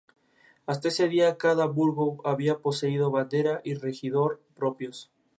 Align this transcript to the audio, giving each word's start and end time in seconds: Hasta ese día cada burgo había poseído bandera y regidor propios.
Hasta 0.65 0.87
ese 0.87 1.07
día 1.09 1.37
cada 1.37 1.67
burgo 1.67 2.21
había 2.23 2.57
poseído 2.57 3.11
bandera 3.11 3.61
y 3.63 3.75
regidor 3.75 4.41
propios. 4.55 5.11